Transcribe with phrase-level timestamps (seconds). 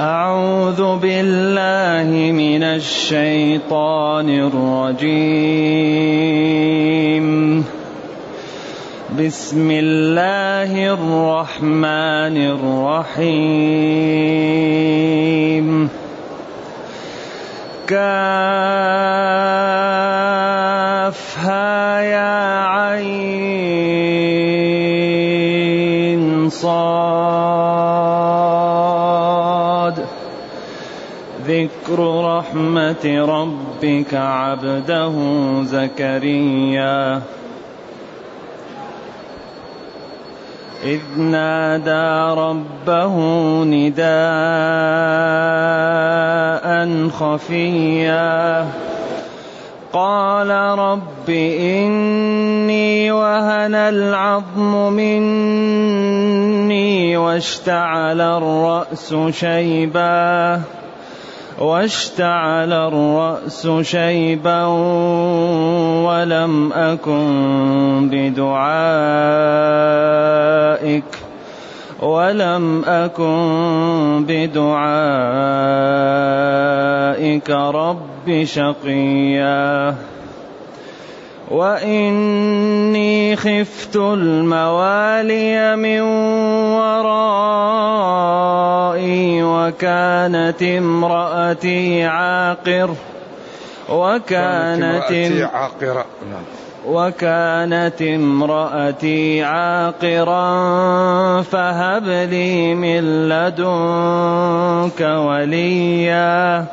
[0.00, 5.18] أعوذ بالله من الشيطان الرجيم.
[9.18, 13.66] بسم الله الرحمن الرحيم.
[17.88, 18.80] كافها
[22.00, 23.18] يا عين
[26.50, 27.17] صاد.
[32.38, 35.12] رحمة ربك عبده
[35.62, 37.22] زكريا.
[40.84, 43.14] إذ نادى ربه
[43.64, 44.08] نداء
[47.08, 48.66] خفيا.
[49.92, 51.30] قال رب
[51.60, 60.60] إني وهن العظم مني واشتعل الرأس شيباً.
[61.58, 64.64] واشتعل الرأس شيبا
[66.06, 68.98] ولم أكن بدعائك
[72.02, 74.70] ولم أكن بدعائك
[77.50, 79.94] رب شقيا
[81.50, 86.00] وإني خفت الموالي من
[86.80, 88.22] ورائي
[89.42, 92.94] وكانت امرأتي عاقر
[93.88, 95.12] وكانت
[95.52, 96.44] عاقرة نعم.
[96.86, 100.42] وكانت امرأتي عاقرا
[101.42, 106.64] فهب لي من لدنك وليا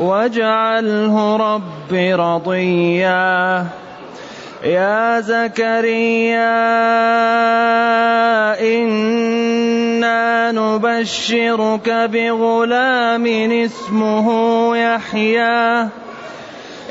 [0.00, 3.66] واجعله رب رضيا.
[4.64, 6.52] يا زكريا
[8.60, 14.26] إنا نبشرك بغلام اسمه
[14.76, 15.88] يحيى.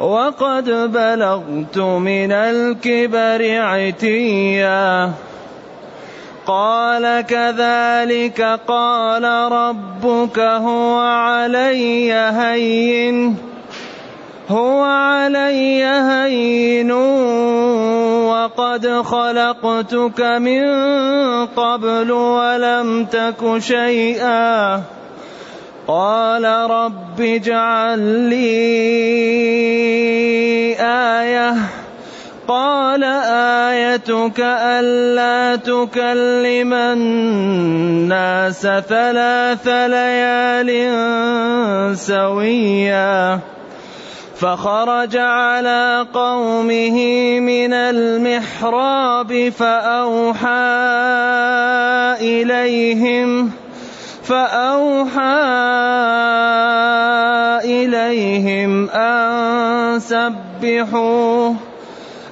[0.00, 5.12] وقد بلغت من الكبر عتيا.
[6.46, 13.36] قال كذلك قال ربك هو علي هين.
[14.48, 16.92] هو علي هين
[18.30, 20.64] وقد خلقتك من
[21.46, 24.82] قبل ولم تك شيئا.
[25.88, 28.46] قال رب اجعل لي
[30.80, 31.54] آية.
[32.48, 33.04] قال
[33.74, 40.70] آيتك ألا تكلم الناس ثلاث ليال
[41.98, 43.40] سويا.
[44.36, 46.98] فخرج على قومه
[47.40, 50.46] من المحراب فأوحى
[52.20, 53.65] إليهم
[54.26, 55.20] فأوحى
[57.64, 61.52] إليهم أن سبحوا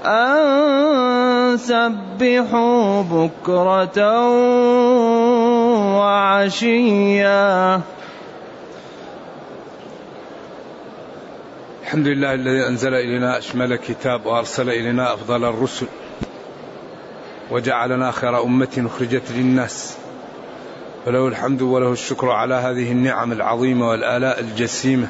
[0.05, 3.99] أن سبحوا بكرة
[5.99, 7.81] وعشيا.
[11.83, 15.87] الحمد لله الذي أنزل إلينا أشمل كتاب وأرسل إلينا أفضل الرسل
[17.51, 20.04] وجعلنا خير أمة أخرجت للناس.
[21.07, 25.09] وله الحمد وله الشكر على هذه النعم العظيمة والآلاء الجسيمة.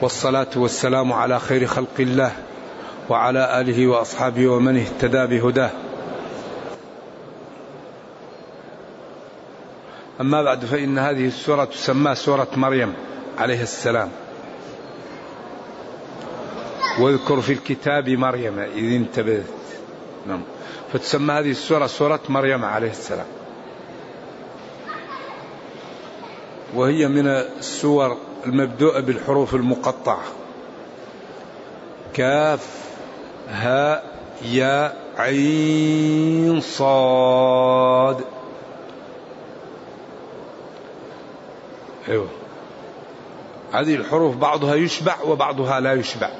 [0.00, 2.32] والصلاة والسلام على خير خلق الله
[3.08, 5.70] وعلى آله وأصحابه ومن اهتدى بهداه.
[10.20, 12.94] أما بعد فإن هذه السورة تسمى سورة مريم
[13.38, 14.08] عليه السلام.
[17.00, 19.44] واذكر في الكتاب مريم إذ انتبهت.
[20.26, 20.40] نعم.
[20.92, 23.37] فتسمى هذه السورة سورة مريم عليه السلام.
[26.74, 28.16] وهي من السور
[28.46, 30.22] المبدوءة بالحروف المقطعة.
[32.14, 32.66] كاف
[33.48, 38.24] هاء يا عين صاد.
[42.08, 42.28] أيوه.
[43.72, 46.30] هذه الحروف بعضها يشبع وبعضها لا يشبع.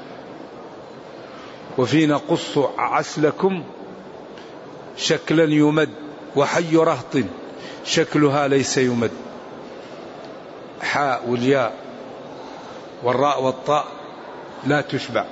[1.77, 3.63] وفي نقص عسلكم
[4.97, 5.89] شكلا يمد
[6.35, 7.17] وحي رهط
[7.85, 9.28] شكلها ليس يمد.
[10.99, 11.73] حاء والياء
[13.03, 13.85] والراء والطاء
[14.67, 15.25] لا تشبع.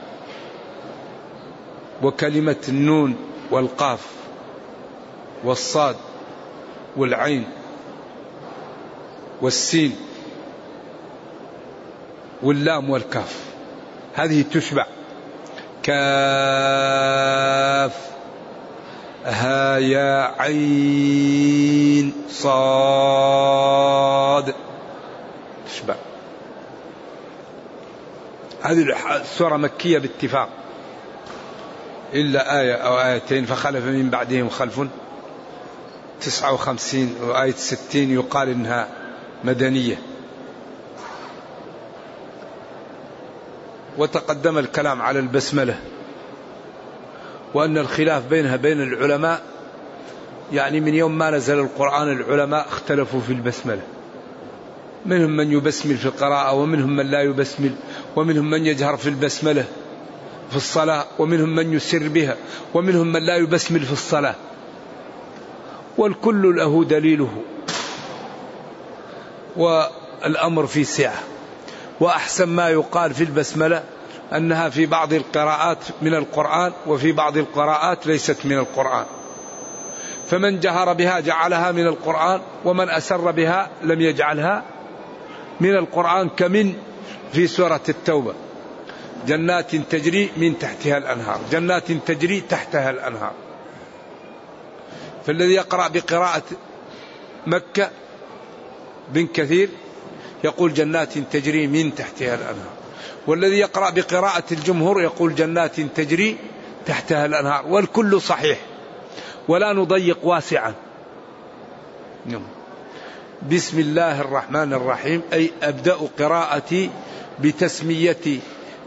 [2.03, 3.15] وكلمة النون
[3.51, 4.07] والقاف
[5.43, 5.95] والصاد
[6.97, 7.45] والعين
[9.41, 9.95] والسين
[12.43, 13.39] واللام والكاف
[14.13, 14.85] هذه تشبع.
[15.83, 15.97] كاف
[19.25, 23.27] ها يا عين صاد
[25.67, 25.95] تشبع
[28.67, 30.49] هذه السورة مكية باتفاق.
[32.13, 34.81] إلا آية أو آيتين فخلف من بعدهم خلف.
[36.21, 38.87] تسعة وخمسين وآية ستين يقال إنها
[39.43, 40.01] مدنية.
[43.97, 45.79] وتقدم الكلام على البسملة.
[47.53, 49.41] وأن الخلاف بينها بين العلماء
[50.53, 53.81] يعني من يوم ما نزل القرآن العلماء اختلفوا في البسملة.
[55.05, 57.75] منهم من يبسمل في القراءة ومنهم من لا يبسمل.
[58.17, 59.65] ومنهم من يجهر في البسملة
[60.49, 62.35] في الصلاة ومنهم من يسر بها
[62.73, 64.35] ومنهم من لا يبسمل في الصلاة.
[65.97, 67.43] والكل له دليله.
[69.57, 71.19] والأمر في سعة.
[71.99, 73.83] وأحسن ما يقال في البسملة
[74.33, 79.05] أنها في بعض القراءات من القرآن وفي بعض القراءات ليست من القرآن.
[80.29, 84.63] فمن جهر بها جعلها من القرآن ومن أسر بها لم يجعلها
[85.59, 86.73] من القرآن كمن
[87.33, 88.33] في سورة التوبة.
[89.27, 91.39] جنات تجري من تحتها الأنهار.
[91.51, 93.33] جنات تجري تحتها الأنهار.
[95.25, 96.43] فالذي يقرأ بقراءة
[97.47, 97.89] مكة
[99.09, 99.69] بن كثير
[100.43, 102.73] يقول جنات تجري من تحتها الأنهار.
[103.27, 106.37] والذي يقرأ بقراءة الجمهور يقول جنات تجري
[106.85, 107.67] تحتها الأنهار.
[107.67, 108.59] والكل صحيح.
[109.47, 110.73] ولا نضيق واسعا.
[112.25, 112.56] نعم.
[113.41, 116.89] بسم الله الرحمن الرحيم أي أبدأ قراءتي
[117.39, 118.39] بتسمية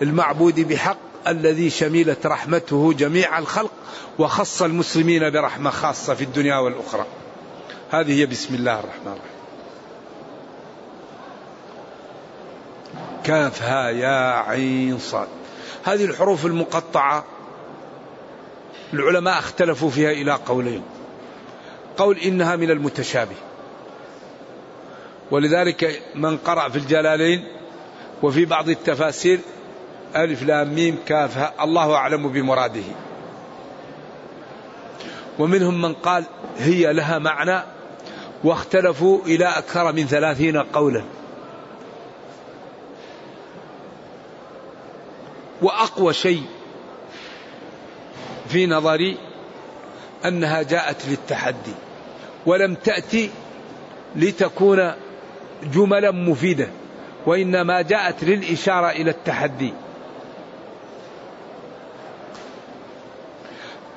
[0.03, 0.97] المعبود بحق
[1.29, 3.71] الذي شملت رحمته جميع الخلق
[4.19, 7.07] وخص المسلمين برحمة خاصة في الدنيا والأخرى.
[7.91, 9.41] هذه هي بسم الله الرحمن الرحيم.
[13.25, 15.29] كاف ها يا عين صاد.
[15.85, 17.25] هذه الحروف المقطعة
[18.95, 20.83] العلماء اختلفوا فيها إلى قولين.
[21.97, 23.37] قول إنها من المتشابه.
[25.31, 27.45] ولذلك من قرأ في الجلالين
[28.23, 29.41] وفي بعض التفاسير
[30.17, 32.83] ألف لام ميم كاف الله أعلم بمراده.
[35.39, 36.25] ومنهم من قال
[36.59, 37.61] هي لها معنى
[38.45, 41.05] واختلفوا إلى أكثر من ثلاثين قولا.
[45.63, 46.43] وأقوى شيء
[48.49, 49.17] في نظري
[50.25, 51.75] أنها جاءت للتحدي
[52.47, 53.31] ولم تأتي
[54.17, 54.93] لتكون
[55.63, 56.69] جملا مفيدة
[57.27, 59.73] وإنما جاءت للإشارة إلى التحدي.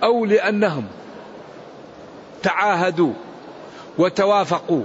[0.04, 0.88] أو لأنهم
[2.44, 3.14] تعاهدوا
[3.98, 4.84] وتوافقوا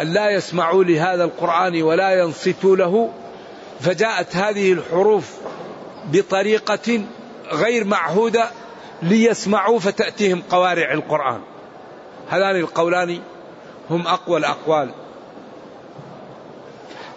[0.00, 3.10] أن لا يسمعوا لهذا القرآن ولا ينصتوا له
[3.80, 5.34] فجاءت هذه الحروف
[6.12, 7.02] بطريقة
[7.52, 8.50] غير معهودة
[9.02, 11.40] ليسمعوا فتأتيهم قوارع القرآن.
[12.30, 13.20] هذان القولان
[13.90, 14.90] هم أقوى الأقوال.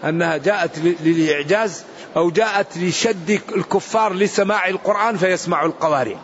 [0.04, 1.84] أنها جاءت للإعجاز
[2.18, 6.18] أو جاءت لشد الكفار لسماع القرآن فيسمعوا القوارع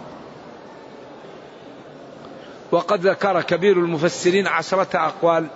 [2.72, 5.48] وقد ذكر كبير المفسرين عشرة أقوال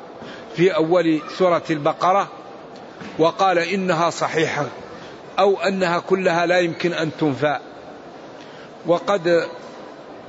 [0.56, 2.28] في أول سورة البقرة
[3.20, 4.66] وقال إنها صحيحة
[5.40, 7.60] أو أنها كلها لا يمكن أن تنفى.
[8.86, 9.48] وقد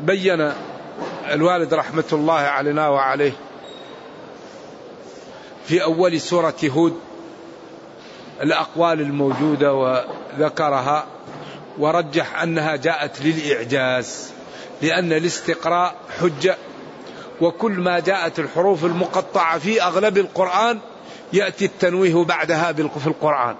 [0.00, 0.52] بين
[1.30, 3.32] الوالد رحمة الله علينا وعليه
[5.66, 7.00] في أول سورة هود
[8.42, 11.06] الأقوال الموجودة وذكرها
[11.78, 14.32] ورجح أنها جاءت للإعجاز
[14.82, 16.56] لأن الاستقراء حجة
[17.40, 20.78] وكل ما جاءت الحروف المقطعة في أغلب القرآن
[21.32, 23.56] يأتي التنويه بعدها في القرآن.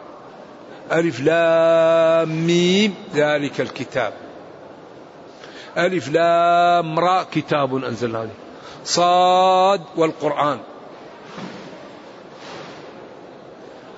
[0.93, 4.13] ألف لام ميم ذلك الكتاب.
[5.79, 8.29] ألف لام را كتاب أنزلناه
[8.85, 10.59] صاد والقرآن.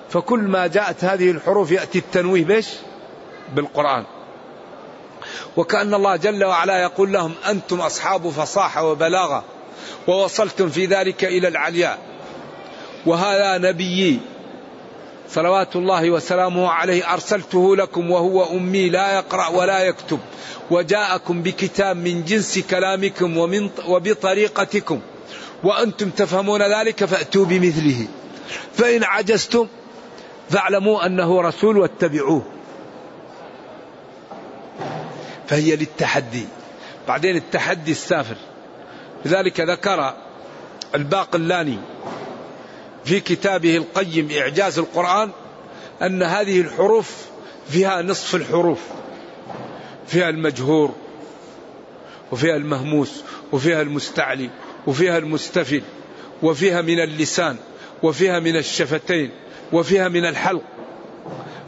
[0.09, 2.67] فكل ما جاءت هذه الحروف يأتي التنويه بش
[3.55, 4.03] بالقرآن.
[5.57, 9.43] وكأن الله جل وعلا يقول لهم أنتم أصحاب فصاحة وبلاغة
[10.07, 11.99] ووصلتم في ذلك إلى العلياء.
[13.05, 14.19] وهذا نبيي.
[15.29, 20.19] صلوات الله وسلامه عليه أرسلته لكم وهو أمي لا يقرأ ولا يكتب.
[20.71, 24.99] وجاءكم بكتاب من جنس كلامكم ومن وبطريقتكم.
[25.63, 28.07] وأنتم تفهمون ذلك فأتوا بمثله.
[28.73, 29.67] فإن عجزتم
[30.49, 32.45] فاعلموا أنه رسول واتبعوه.
[35.47, 36.45] فهي للتحدي.
[37.07, 38.35] بعدين التحدي السافر.
[39.25, 40.13] لذلك ذكر
[40.95, 41.77] الباقلاني
[43.05, 45.31] في كتابه القيم إعجاز القرآن
[46.01, 47.25] أن هذه الحروف
[47.69, 48.79] فيها نصف الحروف.
[50.07, 50.95] فيها المجهور
[52.31, 54.49] وفيها المهموس وفيها المستعلي
[54.87, 55.81] وفيها المستفل
[56.43, 57.57] وفيها من اللسان
[58.03, 59.31] وفيها من الشفتين
[59.73, 60.61] وفيها من الحلق.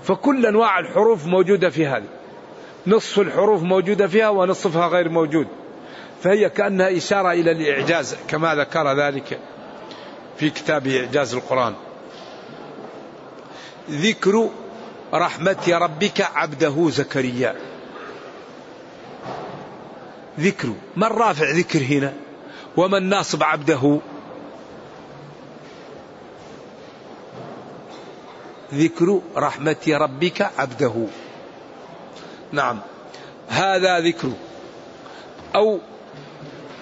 [0.04, 2.08] فكل أنواع الحروف موجودة في هذه.
[2.88, 5.48] نصف الحروف موجودة فيها ونصفها غير موجود.
[6.24, 9.40] فهي كأنها إشارة إلى الإعجاز كما ذكر ذلك
[10.38, 11.74] في كتاب إعجاز القرآن.
[13.90, 14.50] ذكر
[15.14, 17.56] رحمة ربك عبده زكريا.
[20.40, 22.14] ذكر من رافع ذكر هنا؟
[22.78, 24.00] ومن ناصب عبده؟
[28.74, 30.94] ذكر رحمة ربك عبده.
[32.52, 32.80] نعم.
[33.50, 34.32] هذا ذكر.
[35.56, 35.80] أو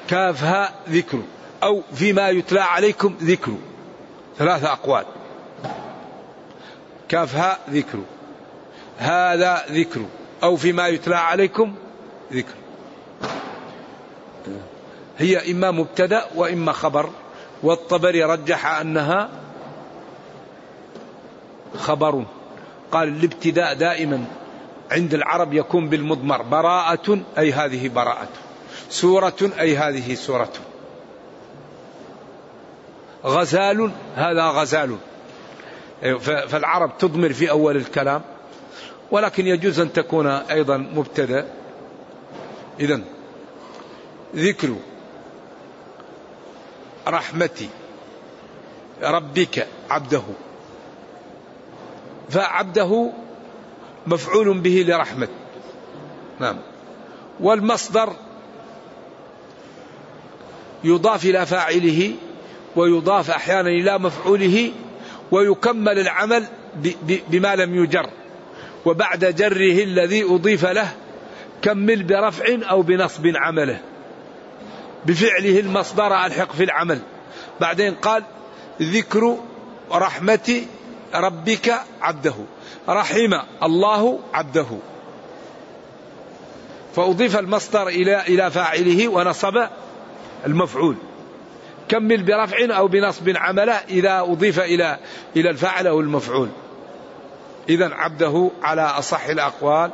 [0.08, 1.22] كافها ذكر.
[1.64, 3.52] أو فيما يتلى عليكم ذكر.
[4.38, 5.06] ثلاثة أقوال.
[7.10, 8.00] كافها ذكر.
[8.98, 10.02] هذا ذكر.
[10.44, 11.76] أو فيما يتلى عليكم
[12.34, 12.54] ذكر.
[15.18, 17.10] هي إما مبتدأ وإما خبر.
[17.64, 19.30] والطبري رجح أنها
[21.78, 22.26] خبر
[22.92, 24.26] قال الابتداء دائما
[24.92, 28.28] عند العرب يكون بالمضمر براءة أي هذه براءة.
[28.90, 30.54] سورة أي هذه سورة.
[33.26, 34.98] غزال هذا غزال.
[36.22, 38.22] فالعرب تضمر في أول الكلام
[39.12, 41.48] ولكن يجوز أن تكون أيضا مبتدأ.
[42.80, 43.02] إذا
[44.36, 44.76] ذكر
[47.08, 47.68] رحمة
[49.04, 50.22] ربك عبده.
[52.30, 53.12] فعبده
[54.08, 55.28] مفعول به لرحمة.
[56.40, 56.56] نعم.
[57.40, 58.14] والمصدر
[60.84, 62.14] يضاف إلى فاعله
[62.76, 64.72] ويضاف أحيانا إلى مفعوله
[65.32, 66.46] ويكمل العمل
[67.30, 68.10] بما لم يجر.
[68.86, 70.90] وبعد جره الذي أضيف له
[71.62, 73.80] كمل برفع أو بنصب عمله.
[75.06, 77.00] بفعله المصدر ألحق في العمل.
[77.62, 78.24] بعدين قال
[78.82, 79.38] ذكر
[79.92, 80.62] رحمة
[81.14, 82.36] ربك عبده.
[82.90, 84.68] رحم الله عبده.
[86.96, 89.68] فأضيف المصدر إلى إلى فاعله ونصب
[90.46, 90.96] المفعول.
[91.90, 94.98] كمل برفع أو بنصب عمله إذا أضيف إلى
[95.36, 96.50] إلى الفاعل أو المفعول.
[97.70, 99.92] إذا عبده على أصح الأقوال.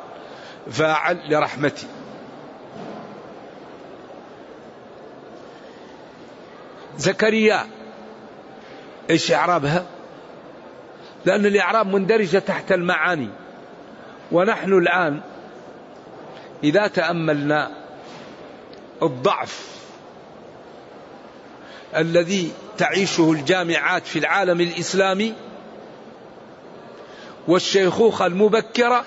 [0.72, 1.88] فاعل لرحمتي.
[6.98, 7.68] زكريا
[9.10, 9.86] إيش إعرابها؟
[11.26, 13.30] لأن الإعراب مندرجة تحت المعاني.
[14.32, 15.22] ونحن الآن
[16.64, 17.72] إذا تأملنا
[19.04, 19.76] الضعف
[21.96, 25.34] الذي تعيشه الجامعات في العالم الإسلامي
[27.48, 29.06] والشيخوخة المبكرة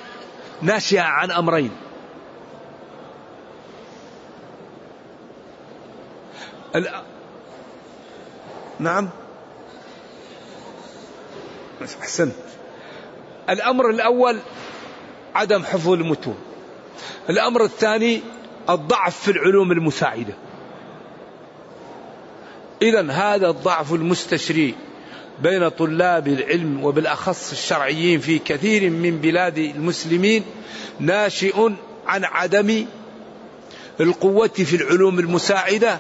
[0.63, 1.71] ناشئة عن أمرين.
[8.79, 9.09] نعم.
[12.03, 12.33] أحسنت.
[13.51, 14.39] الأمر الأول
[15.35, 16.39] عدم حفظ المتون.
[17.31, 18.21] الأمر الثاني
[18.71, 20.35] الضعف في العلوم المساعدة.
[22.83, 24.75] إذا هذا الضعف المستشري
[25.43, 30.45] بين طلاب العلم وبالأخص الشرعيين في كثير من بلاد المسلمين
[31.01, 31.71] ناشئ
[32.07, 32.87] عن عدم
[34.01, 35.99] القوة في العلوم المساعدة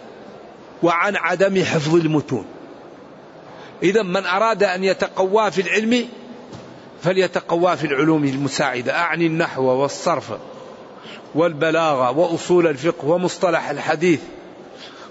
[0.82, 2.44] وعن عدم حفظ المتون.
[3.82, 6.08] إذا من أراد أن يتقوى في العلم
[7.02, 8.98] فليتقوى في العلوم المساعدة.
[8.98, 10.32] أعني النحو والصرف
[11.34, 14.20] والبلاغة وأصول الفقه ومصطلح الحديث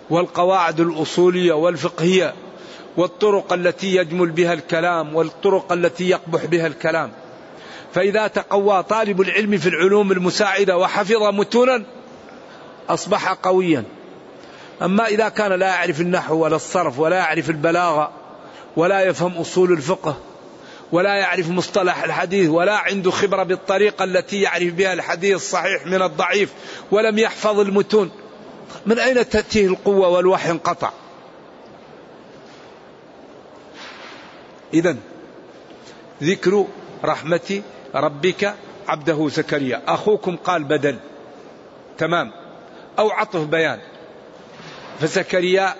[0.09, 2.33] والقواعد الأصولية والفقهية
[2.97, 7.11] والطرق التي يجمل بها الكلام والطرق التي يقبح بها الكلام.
[7.93, 11.83] فإذا تقوى طالب العلم في العلوم المساعدة وحفظ متونا
[12.89, 13.83] أصبح قويا.
[14.81, 18.11] أما إذا كان لا يعرف النحو ولا الصرف ولا يعرف البلاغة
[18.77, 20.17] ولا يفهم أصول الفقه
[20.91, 26.53] ولا يعرف مصطلح الحديث ولا عنده خبرة بالطريقة التي يعرف بها الحديث الصحيح من الضعيف
[26.91, 28.11] ولم يحفظ المتون.
[28.85, 30.91] من أين تأتيه القوة والوحي انقطع؟
[34.73, 34.95] إذا
[36.23, 36.65] ذكر
[37.03, 37.61] رحمة
[37.95, 38.53] ربك
[38.87, 39.81] عبده زكريا.
[39.87, 40.99] أخوكم قال بدل.
[41.97, 42.31] تمام.
[42.99, 43.79] أو عطف بيان.
[44.99, 45.75] فزكريا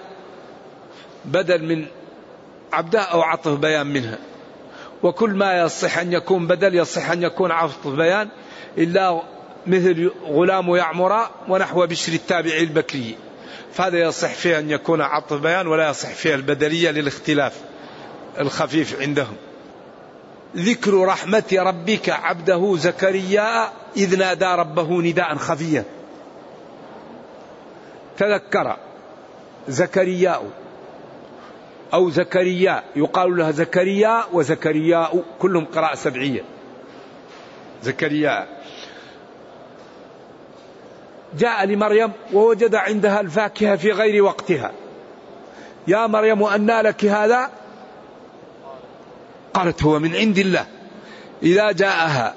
[1.25, 1.85] بدل من
[2.73, 4.17] عبده أو عطف بيان منها.
[5.03, 8.29] وكل ما يصح أن يكون بدل يصح أن يكون عطف بيان
[8.77, 9.21] إلا
[9.67, 13.15] مثل غلام يعمر ونحو بشر التابعي البكري.
[13.73, 17.53] فهذا يصح فيه أن يكون عطف بيان ولا يصح فيه البدلية للاختلاف
[18.39, 19.35] الخفيف عندهم.
[20.55, 25.83] ذكر رحمة ربك عبده زكريا إذ نادى ربه نداء خفيا.
[28.17, 28.77] تذكر
[29.67, 30.51] زكرياء
[31.93, 32.83] أو زكريا.
[32.95, 36.43] يقال لها زكريا وزكرياء كلهم قراءة سبعية.
[37.83, 38.47] زكريا.
[41.37, 44.71] جاء لمريم ووجد عندها الفاكهة في غير وقتها.
[45.87, 47.49] يا مريم أنى لك هذا؟
[49.53, 50.65] قالت هو من عند الله.
[51.43, 52.33] إذا جاءها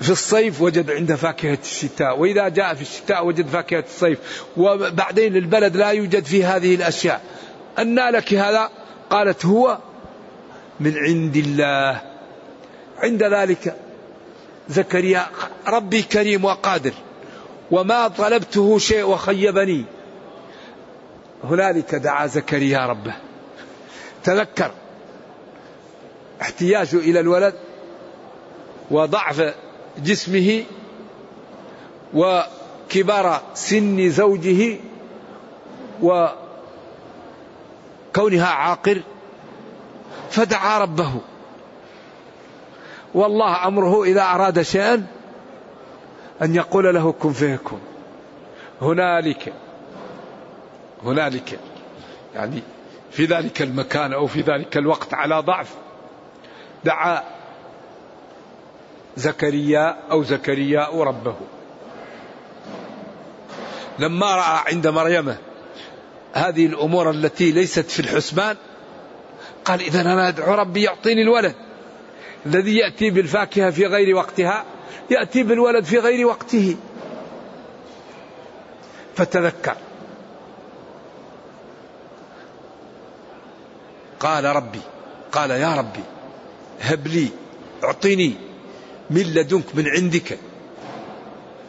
[0.00, 4.44] في الصيف وجد عندها فاكهة الشتاء وإذا جاء في الشتاء وجد فاكهة الصيف.
[4.56, 7.20] وبعدين البلد لا يوجد فيه هذه الأشياء.
[7.78, 8.70] أنى لك هذا؟
[9.10, 9.78] قالت هو
[10.80, 12.00] من عند الله.
[12.98, 13.76] عند ذلك
[14.68, 15.26] زكريا
[15.68, 16.92] ربي كريم وقادر
[17.70, 19.84] وما طلبته شيء وخيبني.
[21.44, 23.14] هنالك دعا زكريا ربه.
[24.24, 24.70] تذكر
[26.42, 27.54] احتياجه إلى الولد
[28.90, 29.54] وضعف
[29.98, 30.64] جسمه
[32.14, 34.76] وكبر سن زوجه
[38.18, 39.02] وكونها عاقر
[40.30, 41.20] فدعا ربه.
[43.14, 45.06] والله أمره إذا أراد شيئا
[46.42, 47.80] أن يقول له كن فيكون
[48.82, 49.52] هنالك
[51.04, 51.58] هنالك
[52.34, 52.62] يعني
[53.10, 55.74] في ذلك المكان أو في ذلك الوقت على ضعف
[56.84, 57.22] دعا
[59.16, 61.36] زكريا أو زكرياء ربه.
[63.98, 65.36] لما رأى عند مريم
[66.38, 68.56] هذه الأمور التي ليست في الحسبان.
[69.64, 71.54] قال اذا أنا أدعو ربي يعطيني الولد
[72.46, 74.64] الذي يأتي بالفاكهة في غير وقتها
[75.10, 76.76] يأتي بالولد في غير وقته.
[79.16, 79.76] فتذكر.
[84.20, 84.80] قال ربي
[85.32, 86.00] قال يا ربي
[86.80, 87.28] هب لي
[87.84, 88.34] اعطني
[89.10, 90.38] من لدنك من عندك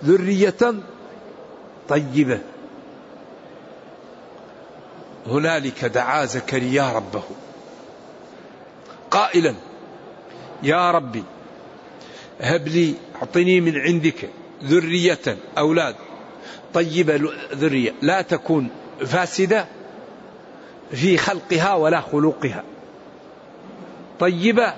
[0.05, 0.73] ذرية
[1.89, 2.39] طيبة.
[5.27, 7.23] هنالك دعا زكريا ربه.
[9.11, 9.55] قائلا
[10.63, 11.23] يا ربي
[12.41, 14.29] هب لي أعطني من عندك
[14.63, 15.95] ذرية أولاد.
[16.73, 18.69] طيبة ذرية لا تكون
[19.05, 19.65] فاسدة
[20.91, 22.63] في خلقها ولا خلقها.
[24.19, 24.73] طيبة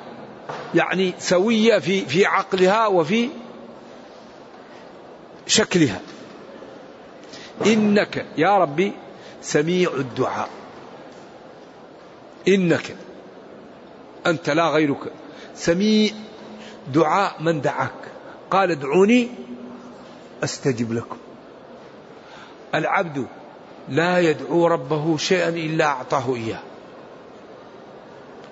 [0.76, 3.30] يعني سوية في في عقلها وفي
[5.48, 6.00] شكلها.
[7.66, 8.94] إنك يا ربي
[9.42, 10.50] سميع الدعاء.
[12.48, 12.96] إنك
[14.28, 15.12] أنت لا غيرك.
[15.56, 16.12] سميع
[16.94, 18.12] دعاء من دعاك.
[18.52, 19.30] قال ادعوني
[20.44, 21.18] أستجب لكم.
[22.76, 23.28] العبد
[23.90, 26.60] لا يدعو ربه شيئا إلا أعطاه إياه.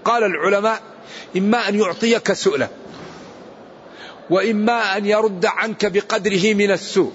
[0.06, 0.82] قال العلماء
[1.38, 2.68] إما أن يعطيك سؤلا
[4.30, 7.12] وإما أن يرد عنك بقدره من السوء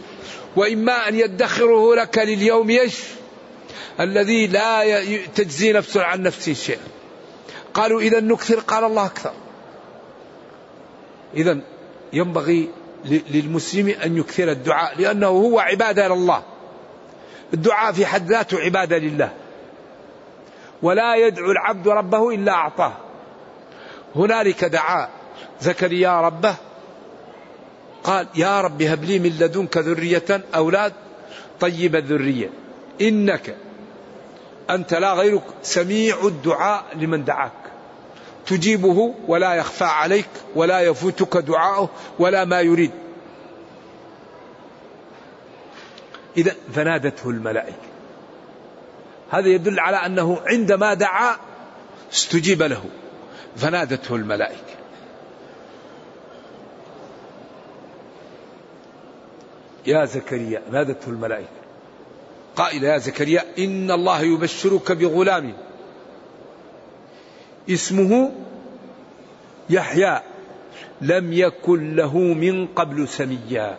[0.57, 2.99] وإما أن يدخره لك لليوم يش
[4.01, 4.85] الذي لا
[5.35, 6.87] تجزي نفس عن نفسه شيئا.
[7.75, 9.33] قالوا إذا نكثر قال الله أكثر.
[11.35, 11.61] إذا
[12.13, 12.69] ينبغي
[13.05, 16.43] للمسلم أن يكثر الدعاء لأنه هو عبادة لله
[17.55, 19.33] الدعاء في حد ذاته عبادة لله.
[20.83, 22.93] ولا يدعو العبد ربه إلا أعطاه.
[24.17, 25.09] هنالك دعا
[25.61, 26.55] زكريا ربه
[28.05, 30.93] قال يا رب هب لي من لدنك ذرية أولاد
[31.61, 32.51] طيب الذرية.
[33.01, 33.57] إنك
[34.71, 35.45] أنت لا غيرك.
[35.63, 37.53] سميع الدعاء لمن دعاك.
[38.47, 42.91] تجيبه ولا يخفى عليك ولا يفوتك دعاؤه ولا ما يريد.
[46.37, 47.77] إذا فنادته الملائكة.
[49.31, 51.37] هذا يدل على أنه عندما دعا
[52.13, 52.85] استجيب له.
[53.57, 54.75] فنادته الملائكة.
[59.87, 61.64] يا زكريا نادته الملائكة.
[62.57, 65.53] قائل يا زكريا إن الله يبشرك بغلام.
[67.71, 68.33] اسمه
[69.71, 70.21] يحيى
[71.01, 73.79] لم يكن له من قبل سميا.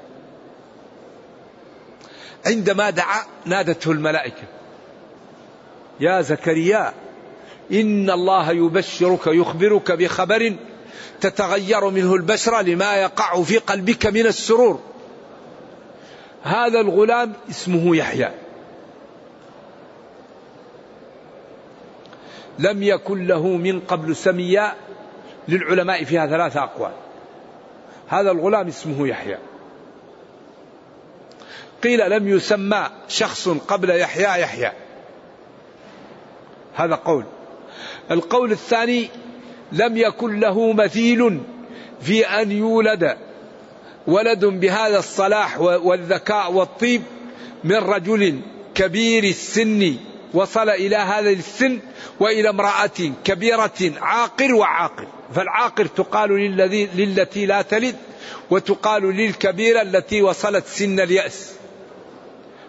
[2.46, 4.44] عندما دعا نادته الملائكة
[6.00, 6.94] يا زكريا
[7.72, 10.56] إن الله يبشرك يخبرك بخبر
[11.22, 14.80] تتغير منه البشرة لما يقع في قلبك من السرور.
[16.44, 18.45] هذا الغلام اسمه يحيى.
[22.60, 24.74] لم يكن له من قبل سميا
[25.48, 26.92] للعلماء فيها ثلاثة أقوال.
[28.08, 29.38] هذا الغلام اسمه يحيى.
[31.84, 34.72] قيل لم يسمى شخص قبل يحيى يحيى.
[36.76, 37.24] هذا قول.
[38.12, 39.10] القول الثاني
[39.72, 41.42] لم يكن له مثيل
[42.02, 43.18] في أن يولد
[44.08, 47.02] ولد بهذا الصلاح والذكاء والطيب
[47.64, 48.42] من رجل
[48.76, 49.96] كبير السن.
[50.34, 51.80] وصل إلى هذا السن
[52.20, 55.08] وإلى امرأة كبيرة عاقر وعاقر.
[55.36, 57.96] فالعاقر تقال للذي للتي لا تلد
[58.50, 61.52] وتقال للكبيرة التي وصلت سن اليأس.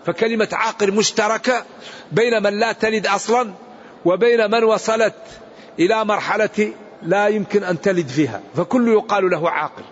[0.06, 1.64] فكلمة عاقر مشتركة
[2.12, 3.52] بين من لا تلد أصلا
[4.04, 5.14] وبين من وصلت
[5.78, 8.40] إلى مرحلة لا يمكن أن تلد فيها.
[8.56, 9.84] فكل يقال له عاقل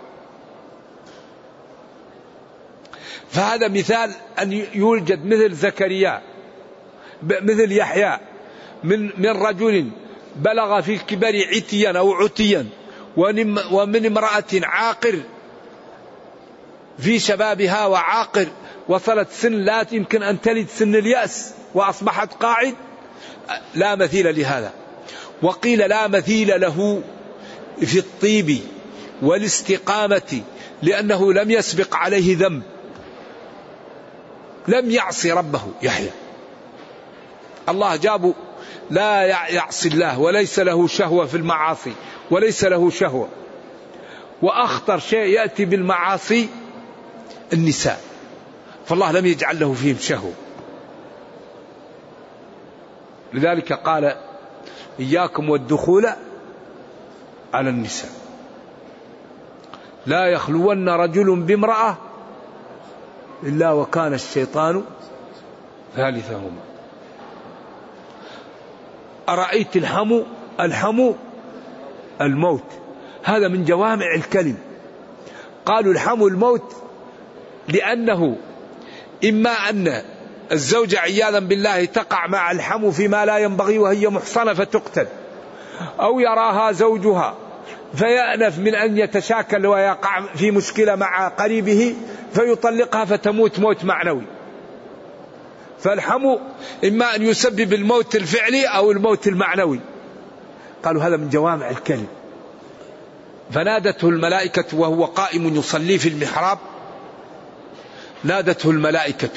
[3.31, 4.11] فهذا مثال
[4.43, 6.34] أن يوجد مثل زكريا.
[7.23, 8.19] مثل يحيى
[8.85, 9.91] من من رجل
[10.37, 12.67] بلغ في الكبر عتيا أو عتيا
[13.71, 15.21] ومن امرأة عاقر
[16.99, 18.47] في شبابها وعاقر
[18.89, 22.75] وصلت سن لا يمكن أن تلد سن اليأس وأصبحت قاعد
[23.75, 24.73] لا مثيل لهذا.
[25.43, 27.03] وقيل لا مثيل له
[27.81, 28.59] في الطيب
[29.23, 30.43] والاستقامة
[30.83, 32.63] لأنه لم يسبق عليه ذنب
[34.69, 36.11] لم يعصي ربه يحيى.
[37.69, 38.33] الله جابوا
[38.91, 41.93] لا يعصي الله وليس له شهوة في المعاصي
[42.31, 43.29] وليس له شهوة.
[44.43, 46.49] وأخطر شيء يأتي بالمعاصي
[47.53, 48.01] النساء.
[48.87, 50.33] فالله لم يجعل له فيهم شهوة.
[53.33, 54.17] لذلك قال
[55.01, 56.07] إياكم والدخول
[57.55, 58.11] على النساء.
[60.07, 61.97] لا يخلون رجل بامرأة
[63.43, 64.85] إلا وكان الشيطان
[65.97, 66.74] ثالثهما.
[69.29, 70.25] أرأيت الحمو
[70.61, 71.15] الحمو
[72.21, 72.65] الموت.
[73.25, 74.57] هذا من جوامع الكلم.
[75.67, 76.77] قالوا الحمو الموت
[77.69, 78.37] لأنه
[79.25, 80.03] إما أن
[80.53, 85.07] الزوجة عياذا بالله تقع مع الحمو فيما لا ينبغي وهي محصنة فتقتل
[86.01, 87.35] أو يراها زوجها
[87.95, 91.95] فيأنف من أن يتشاكل ويقع في مشكلة مع قريبه
[92.35, 94.25] فيطلقها فتموت موت معنوي.
[95.85, 96.41] فالحمو
[96.85, 99.81] إما أن يسبب الموت الفعلي أو الموت المعنوي.
[100.85, 102.07] قالوا هذا من جوامع الكلم.
[103.51, 106.59] فنادته الملائكة وهو قائم يصلي في المحراب.
[108.25, 109.29] نادته الملائكة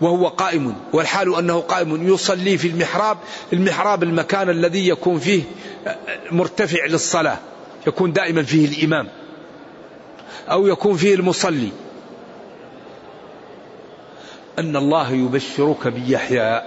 [0.00, 3.18] وهو قائم والحال أنه قائم يصلي في المحراب
[3.52, 5.42] المحراب المكان الذي يكون فيه
[6.30, 7.38] مرتفع للصلاة
[7.86, 9.08] يكون دائما فيه الإمام
[10.50, 11.68] أو يكون فيه المصلي.
[14.58, 16.62] أن الله يبشرك بيحيى.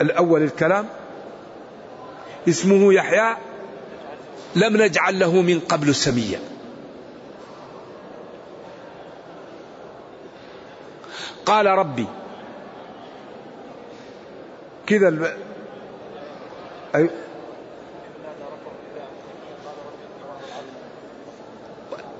[0.00, 0.88] الأول الكلام
[2.48, 3.36] اسمه يحيى
[4.54, 6.40] لم نجعل له من قبل سميا.
[11.46, 12.06] قال ربي
[14.86, 15.36] كذا الب...
[16.94, 17.10] أي...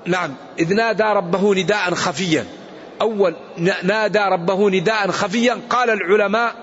[0.05, 2.45] نعم إذ نادى ربه نداء خفيا.
[3.01, 3.35] أول
[3.83, 6.55] نادى ربه نداء خفيا قال العلماء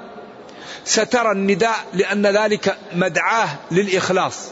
[0.85, 4.49] سترى النداء لأن ذلك مدعاه للإخلاص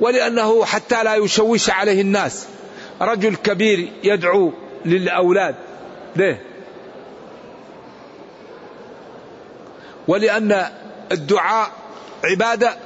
[0.00, 2.46] ولأنه حتى لا يشوش عليه الناس.
[3.00, 4.52] رجل كبير يدعو
[4.84, 5.54] للأولاد
[6.16, 6.42] ليه؟
[10.08, 10.66] ولأن
[11.12, 11.70] الدعاء
[12.24, 12.76] عبادة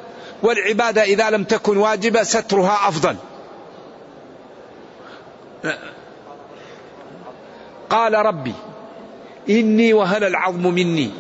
[0.43, 3.17] والعبادة إذا لم تكن واجبة سترها أفضل.
[7.93, 8.55] قال ربي
[9.51, 11.11] إني وهن العظم مني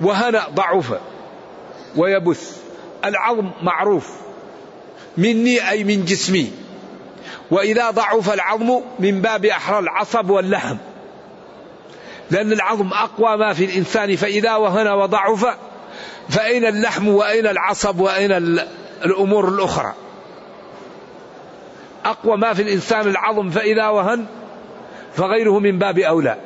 [0.00, 0.94] وهن ضعف
[1.96, 2.56] ويبث.
[3.04, 4.10] العظم معروف
[5.16, 6.52] مني أي من جسمي.
[7.50, 10.76] وإذا ضعف العظم من باب أحرى العصب واللحم.
[12.30, 15.46] لأن العظم أقوى ما في الإنسان فإذا وهن وضعف
[16.28, 18.32] فأين اللحم وأين العصب وأين
[19.04, 19.94] الأمور الأخرى؟
[22.04, 24.26] أقوى ما في الإنسان العظم فإذا وهن
[25.16, 26.36] فغيره من باب أولى.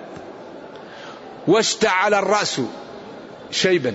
[1.47, 2.61] واشتعل الرأس
[3.51, 3.95] شيبا.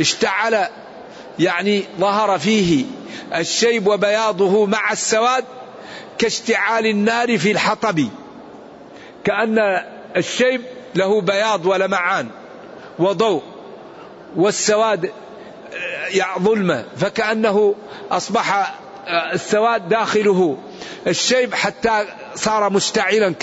[0.00, 0.66] اشتعل
[1.38, 2.84] يعني ظهر فيه
[3.34, 5.44] الشيب وبياضه مع السواد
[6.18, 8.08] كاشتعال النار في الحطب.
[9.24, 9.58] كأن
[10.16, 10.62] الشيب
[10.94, 12.28] له بياض ولمعان
[12.98, 13.42] وضوء
[14.36, 15.10] والسواد
[16.38, 17.74] ظلمة فكأنه
[18.10, 18.74] أصبح
[19.32, 20.58] السواد داخله.
[21.06, 23.34] الشيب حتى صار مشتعلا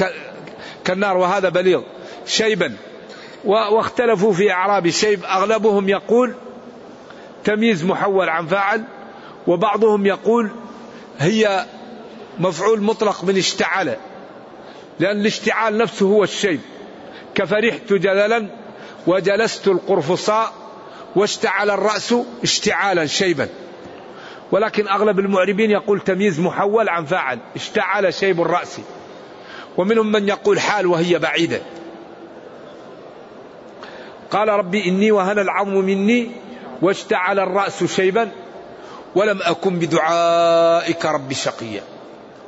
[0.90, 1.82] كالنار وهذا بليغ.
[2.26, 2.76] شيبا.
[3.46, 6.34] واختلفوا في إعراب الشيب أغلبهم يقول
[7.44, 8.84] تمييز محول عن فاعل
[9.48, 10.52] وبعضهم يقول
[11.20, 11.66] هي
[12.40, 13.96] مفعول مطلق من اشتعل
[15.00, 16.60] لأن الاشتعال نفسه هو الشيب.
[17.36, 18.48] كفرحت جللا
[19.08, 20.54] وجلست القرفصاء
[21.16, 23.48] واشتعل الرأس اشتعالا شيبا.
[24.52, 28.80] ولكن أغلب المعربين يقول تمييز محول عن فاعل اشتعل شيب الرأس.
[29.80, 31.62] ومنهم من يقول حال وهي بعيدة.
[34.32, 36.32] قال ربي إني وهن العظم مني
[36.82, 38.32] واشتعل الرأس شيبا
[39.16, 41.82] ولم أكن بدعائك ربي شقيا.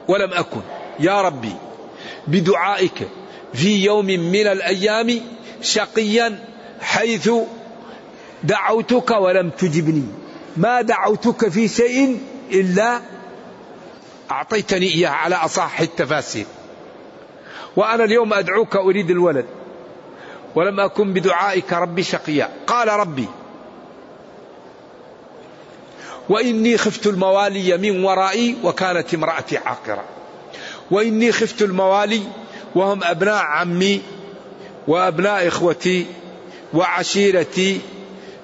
[0.08, 0.62] ولم أكن.
[1.00, 1.54] يا ربي
[2.28, 3.08] بدعائك
[3.54, 5.22] في يوم من الأيام
[5.62, 6.40] شقيا
[6.82, 7.30] حيث
[8.44, 10.08] دعوتك ولم تجبني.
[10.58, 12.20] ما دعوتك في شيء
[12.52, 13.02] إلا
[14.32, 16.46] أعطيتني إياه على أصح التفاسير.
[17.76, 19.46] وأنا اليوم أدعوك أريد الولد
[20.56, 22.50] ولم أكن بدعائك ربي شقيا.
[22.68, 23.28] قال ربي
[26.30, 30.04] وإني خفت الموالي من ورائي وكانت امرأتي عاقرة.
[30.92, 32.24] وإني خفت الموالي
[32.76, 34.02] وهم أبناء عمي
[34.88, 36.06] وأبناء إخوتي
[36.74, 37.82] وعشيرتي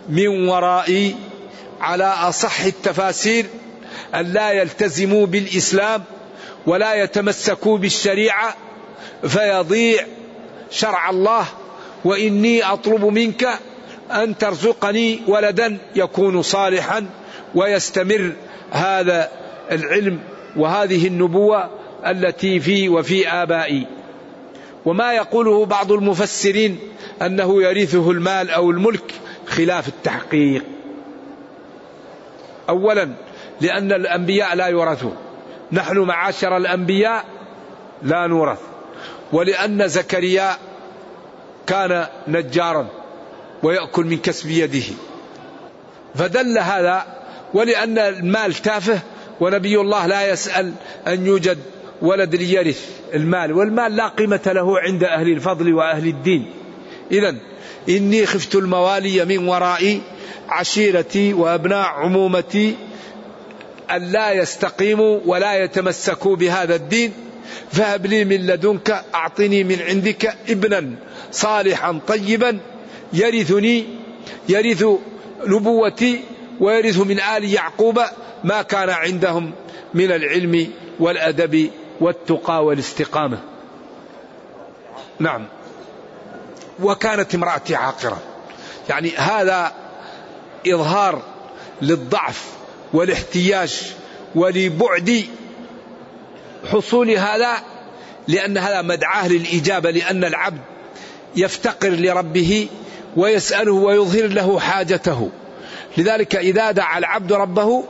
[0.10, 1.16] من ورائي
[1.82, 3.46] على أصح التفاسير
[4.16, 6.04] أن لا يلتزموا بالإسلام
[6.68, 8.56] ولا يتمسكوا بالشريعة
[9.24, 10.06] فيضيع
[10.70, 11.46] شرع الله
[12.06, 13.50] وإني أطلب منك
[14.12, 17.06] أن ترزقني ولدا يكون صالحا
[17.56, 18.34] ويستمر
[18.72, 19.32] هذا
[19.72, 20.20] العلم
[20.56, 21.70] وهذه النبوة
[22.06, 23.88] التي في وفي آبائي.
[24.86, 26.80] وما يقوله بعض المفسرين
[27.22, 29.14] أنه يرثه المال أو الملك
[29.48, 30.64] خلاف التحقيق.
[32.70, 33.10] أولا
[33.62, 35.16] لأن الأنبياء لا يورثون.
[35.72, 37.26] نحن معاشر الأنبياء
[38.04, 38.60] لا نورث.
[39.34, 40.58] ولأن زكريا
[41.68, 42.88] كان نجارا
[43.64, 44.86] ويأكل من كسب يده.
[46.16, 47.06] فدل هذا
[47.54, 49.00] ولأن المال تافه
[49.40, 50.74] ونبي الله لا يسأل
[51.08, 51.58] أن يوجد
[52.02, 56.52] ولد ليرث المال والمال لا قيمة له عند أهل الفضل وأهل الدين.
[57.12, 57.36] إذا
[57.90, 60.02] إني خفت الموالي من ورائي
[60.50, 62.76] عشيرتي وأبناء عمومتي
[63.92, 67.14] أن لا يستقيموا ولا يتمسكوا بهذا الدين
[67.72, 70.96] فهب لي من لدنك أعطني من عندك ابنا
[71.32, 72.60] صالحا طيبا
[73.14, 73.86] يرثني
[74.50, 74.86] يرث
[75.46, 76.24] نبوتي
[76.60, 78.02] ويرث من آل يعقوب
[78.44, 79.52] ما كان عندهم
[79.94, 83.40] من العلم والأدب والتقى والاستقامة.
[85.20, 85.46] نعم.
[86.80, 88.22] وكانت امرأتي عاقرة.
[88.90, 89.74] يعني هذا
[90.68, 91.22] إظهار
[91.82, 92.46] للضعف
[92.94, 93.94] والاحتياج
[94.36, 95.26] ولبعد
[96.72, 97.54] حصول هذا
[98.28, 100.62] لأن هذا مدعاه للإجابة لأن العبد
[101.36, 102.68] يفتقر لربه
[103.18, 105.30] ويسأله ويظهر له حاجته.
[105.98, 107.84] لذلك إذا دعا العبد ربه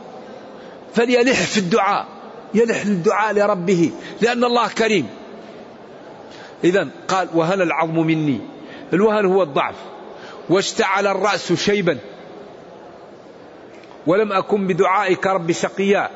[0.94, 2.06] فليلح في الدعاء
[2.54, 5.08] يلح الدعاء لربه لأن الله كريم.
[6.64, 8.40] إذا قال وهل العظم مني؟
[8.94, 9.76] الوهن هو الضعف.
[10.50, 11.98] واشتعل الرأس شيبا.
[14.08, 16.10] ولم أكن بدعائك رب شقيا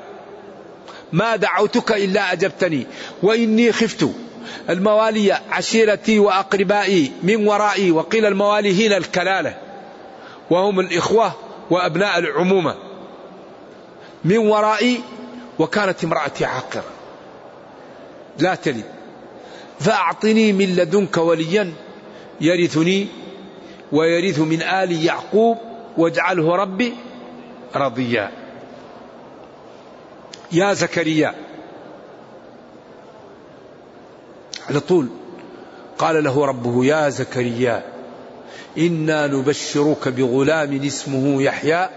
[1.14, 2.88] ما دعوتك إلا أجبتني
[3.24, 4.10] وإني خفت.
[4.70, 9.58] الموالي عشيرتي وأقربائي من ورائي وقيل الموالي هنا الكلالة.
[10.50, 11.34] وهم الإخوة
[11.70, 12.76] وأبناء العمومة.
[14.26, 15.02] من ورائي
[15.60, 16.84] وكانت امرأتي عاقرة.
[18.40, 18.86] لا تلد.
[19.80, 21.74] فأعطني من لدنك وليا
[22.42, 23.08] يرثني
[23.92, 25.58] ويرث من آل يعقوب
[25.98, 26.94] واجعله ربي
[27.76, 28.41] رضيا.
[30.52, 31.36] يا زكريا.
[34.70, 35.08] على طول.
[35.98, 37.84] قال له ربه يا زكريا
[38.78, 41.90] إنا نبشرك بغلام اسمه يحيى.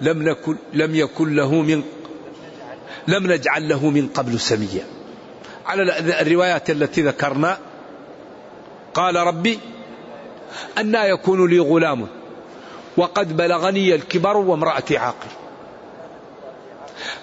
[0.00, 1.82] لم نكن لم يكن له من
[3.08, 4.84] لم نجعل له من قبل سميا.
[5.66, 5.82] على
[6.20, 7.58] الروايات التي ذكرنا.
[8.94, 9.58] قال ربي
[10.78, 12.06] أنا يكون لي غلام
[12.96, 15.41] وقد بلغني الكبر وامرأتي عاقل.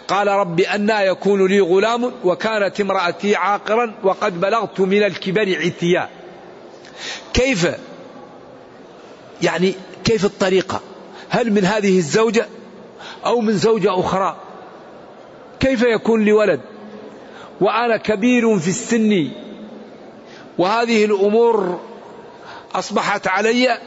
[0.09, 6.09] قال رب أنا يكون لي غلام وكانت امرأتي عاقرا وقد بلغت من الكبر عتيا.
[7.33, 7.67] كيف؟
[9.41, 10.81] يعني كيف الطريقة؟
[11.29, 12.47] هل من هذه الزوجة
[13.25, 14.37] أو من زوجة أخرى؟
[15.59, 16.61] كيف يكون لي ولد؟
[17.61, 19.31] وأنا كبير في السن.
[20.57, 21.79] وهذه الأمور
[22.75, 23.79] أصبحت علي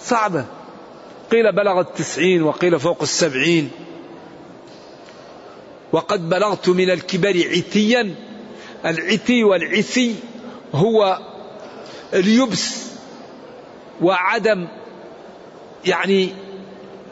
[0.00, 0.44] صعبة.
[1.32, 3.70] قيل بلغ التسعين وقيل فوق السبعين.
[5.92, 8.14] وقد بلغت من الكبر عتيا.
[8.86, 10.14] العتي والعسي
[10.74, 11.18] هو
[12.14, 12.86] اليبس
[14.00, 14.68] وعدم
[15.84, 16.34] يعني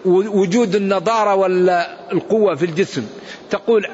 [0.04, 3.06] وجود النضارة والقوة في الجسم.
[3.50, 3.86] تقول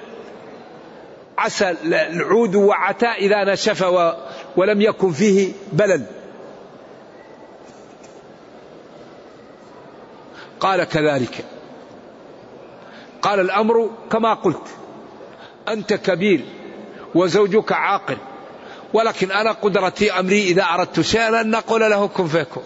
[1.38, 3.85] عسى العود وعتى إذا نشف
[4.57, 6.05] ولم يكن فيه بلل.
[10.61, 11.45] قال كذلك.
[13.22, 14.68] قال الأمر كما قلت.
[15.68, 16.44] أنت كبير
[17.14, 18.16] وزوجك عاقل
[18.92, 22.62] ولكن أنا قدرتي أمري إذا أردت شيئا أن نقول له كن فيكون.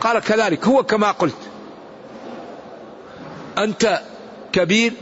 [0.00, 1.38] قال كذلك هو كما قلت.
[3.58, 4.00] أنت
[4.52, 4.92] كبير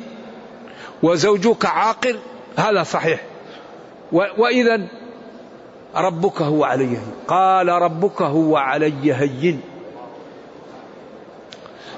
[1.02, 2.18] وزوجك عاقل
[2.56, 3.20] هذا صحيح.
[4.12, 4.88] وإذا
[5.94, 7.12] ربك هو علي هين.
[7.28, 9.60] قال ربك هو علي هين.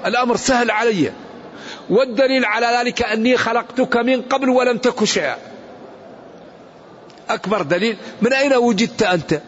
[0.05, 1.11] الأمر سهل علي.
[1.89, 5.37] والدليل على ذلك أني خلقتك من قبل ولم تك شيئا.
[7.29, 9.41] أكبر دليل من أين وجدت أنت؟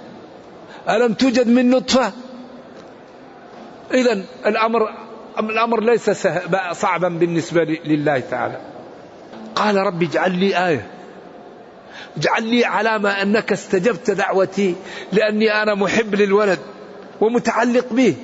[0.89, 2.11] ألم توجد من نطفة؟
[3.93, 4.89] إذا الأمر
[5.39, 6.09] الأمر ليس
[6.71, 8.59] صعبا بالنسبة لله تعالى.
[9.55, 10.87] قال رب اجعل لي آية.
[12.17, 14.75] اجعل لي علامة أنك استجبت دعوتي
[15.11, 16.59] لأني أنا محب للولد
[17.21, 18.15] ومتعلق به.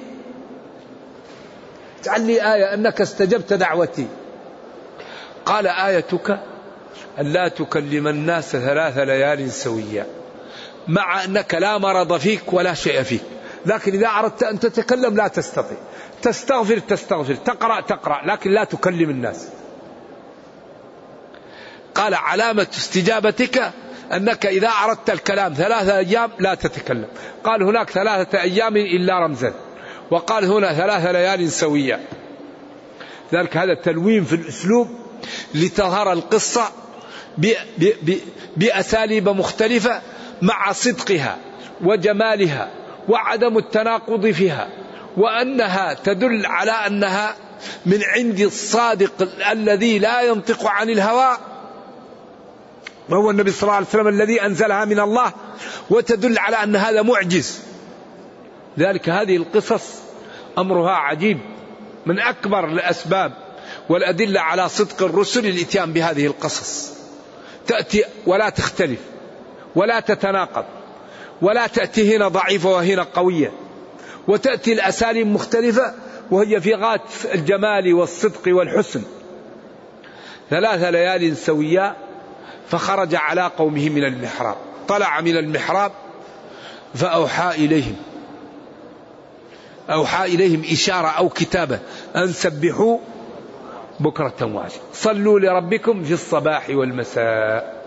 [2.03, 4.07] اجعل لي آية أنك استجبت دعوتي.
[5.45, 6.39] قال آيتك
[7.19, 10.05] ألا تكلم الناس ثلاث ليال سويا
[10.87, 13.21] مع أنك لا مرض فيك ولا شيء فيك.
[13.65, 15.77] لكن إذا أردت أن تتكلم لا تستطيع.
[16.21, 19.47] تستغفر تستغفر تقرأ تقرأ لكن لا تكلم الناس.
[21.95, 23.71] قال علامة استجابتك
[24.11, 27.07] أنك إذا أردت الكلام ثلاثة أيام لا تتكلم.
[27.43, 29.53] قال هناك ثلاثة أيام إلا رمزا
[30.11, 31.99] وقال هنا ثلاث ليال سوية.
[33.33, 34.87] ذلك هذا تلوين في الأسلوب
[35.55, 36.71] لتظهر القصة
[38.57, 40.01] بأساليب مختلفة
[40.41, 41.37] مع صدقها
[41.83, 42.69] وجمالها
[43.09, 44.69] وعدم التناقض فيها
[45.17, 47.35] وأنها تدل على أنها
[47.85, 49.11] من عند الصادق
[49.51, 51.37] الذي لا ينطق عن الهوى
[53.09, 55.33] وهو النبي صلى الله عليه وسلم الذي أنزلها من الله
[55.89, 57.59] وتدل على أن هذا معجز.
[58.79, 60.01] ذلك هذه القصص
[60.57, 61.39] أمرها عجيب
[62.05, 63.33] من أكبر الأسباب
[63.89, 66.93] والأدلة على صدق الرسل الإتيان بهذه القصص.
[67.67, 68.99] تأتي ولا تختلف
[69.75, 70.65] ولا تتناقض
[71.41, 73.51] ولا تأتي هنا ضعيفة وهنا قوية
[74.27, 75.93] وتأتي الأساليب مختلفة
[76.31, 77.01] وهي في غاية
[77.33, 79.01] الجمال والصدق والحسن.
[80.49, 81.95] ثلاث ليال سويا
[82.69, 84.55] فخرج على قومه من المحراب
[84.87, 85.91] طلع من المحراب
[86.95, 87.95] فأوحى إليهم.
[89.89, 91.79] أوحى إليهم إشارة أو كتابة
[92.15, 92.97] أن سبحوا
[93.99, 97.83] بكرة وعشية صلوا لربكم في الصباح والمساء.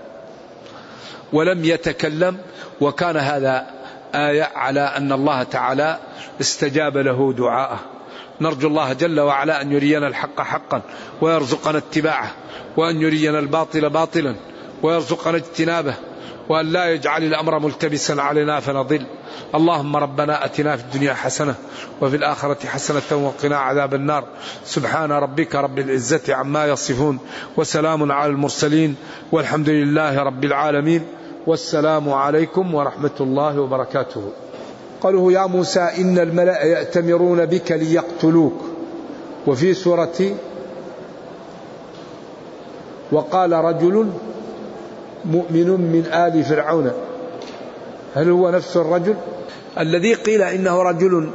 [1.32, 2.38] ولم يتكلم
[2.80, 3.66] وكان هذا
[4.14, 5.98] آية على أن الله تعالى
[6.40, 7.80] استجاب له دعاءه.
[8.40, 10.82] نرجو الله جل وعلا أن يرينا الحق حقا
[11.20, 12.30] ويرزقنا اتباعه
[12.76, 14.34] وأن يرينا الباطل باطلا
[14.82, 15.94] ويرزقنا اجتنابه.
[16.48, 19.06] وأن لا يجعل الأمر ملتبسا علينا فنضل.
[19.54, 21.54] اللهم ربنا أتنا في الدنيا حسنة
[22.00, 24.24] وفي الآخرة حسنة وقنا عذاب النار.
[24.64, 27.18] سبحان ربك رب العزة عما يصفون
[27.56, 28.96] وسلام على المرسلين
[29.32, 31.02] والحمد لله رب العالمين.
[31.46, 34.32] والسلام عليكم ورحمة الله وبركاته.
[35.00, 38.64] قالوا يا موسى إن الملأ يأتمرون بك ليقتلوك.
[39.46, 40.36] وفي سورة
[43.12, 44.10] وقال رجل
[45.30, 46.92] مؤمن من آل فرعون.
[48.14, 49.16] هل هو نفس الرجل؟
[49.78, 51.30] الذي قيل إنه رجل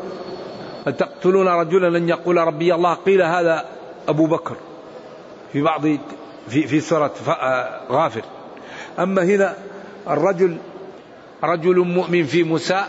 [0.85, 3.65] تقتلون رجلا أن يقول ربي الله؟ قيل هذا
[4.07, 4.55] أبو بكر
[5.53, 5.81] في بعض
[6.47, 7.13] في في سورة
[7.91, 8.23] غافر.
[8.99, 9.55] أما هنا
[10.09, 10.57] الرجل
[11.43, 12.83] رجل مؤمن في موسى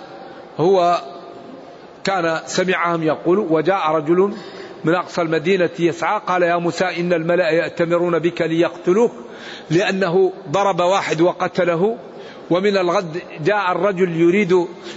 [0.58, 1.00] هو
[2.04, 4.32] كان سمعهم يقول وجاء رجل
[4.84, 9.12] من أقصى المدينة يسعى قال يا موسى إن الملأ يأتمرون بك ليقتلوك.
[9.70, 11.96] لأنه ضرب واحد وقتله
[12.50, 14.52] ومن الغد جاء الرجل يريد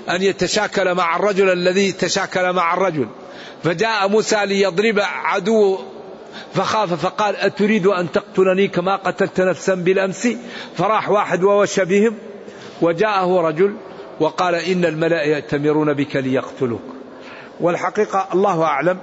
[0.10, 3.08] أن يتشاكل مع الرجل الذي تشاكل مع الرجل.
[3.64, 5.80] فجاء موسى ليضرب عدو
[6.54, 10.28] فخاف فقال أتريد أن تقتلني كما قتلت نفسا بالأمس؟
[10.78, 12.16] فراح واحد ووشى بهم
[12.82, 13.76] وجاءه رجل
[14.20, 16.84] وقال إن الملأ يأتمرون بك ليقتلوك.
[17.60, 18.98] والحقيقة الله أعلم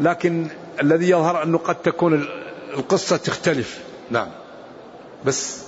[0.00, 0.46] لكن
[0.82, 2.28] الذي يظهر أنه قد تكون
[2.74, 3.80] القصة تختلف.
[4.10, 4.28] نعم.
[5.24, 5.65] بس